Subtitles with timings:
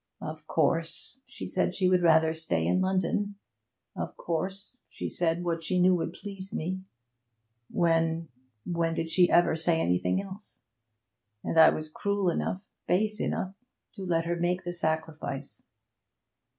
[0.19, 3.35] 'Of course she said she would rather stay in London!
[3.95, 6.81] Of course she said what she knew would please me!
[7.69, 8.27] When
[8.65, 10.61] when did she ever say anything else!
[11.43, 13.53] And I was cruel enough base enough
[13.93, 15.65] to let her make the sacrifice!'